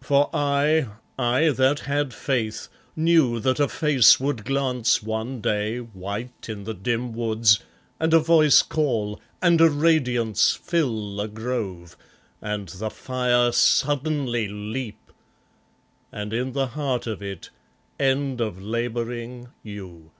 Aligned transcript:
For 0.00 0.30
I, 0.32 0.86
I 1.18 1.48
that 1.48 1.80
had 1.80 2.14
faith, 2.14 2.68
knew 2.94 3.40
that 3.40 3.58
a 3.58 3.66
face 3.66 4.20
would 4.20 4.44
glance 4.44 5.02
One 5.02 5.40
day, 5.40 5.78
white 5.78 6.48
in 6.48 6.62
the 6.62 6.72
dim 6.72 7.12
woods, 7.12 7.58
and 7.98 8.14
a 8.14 8.20
voice 8.20 8.62
call, 8.62 9.20
and 9.42 9.60
a 9.60 9.68
radiance 9.68 10.52
Fill 10.52 11.16
the 11.16 11.26
grove, 11.26 11.96
and 12.40 12.68
the 12.68 12.90
fire 12.90 13.50
suddenly 13.50 14.46
leap... 14.46 15.10
and, 16.12 16.32
in 16.32 16.52
the 16.52 16.68
heart 16.68 17.08
of 17.08 17.20
it, 17.20 17.50
End 17.98 18.40
of 18.40 18.62
labouring, 18.62 19.48
you! 19.64 20.12